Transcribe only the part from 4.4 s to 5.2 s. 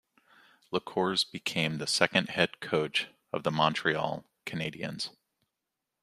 Canadiens.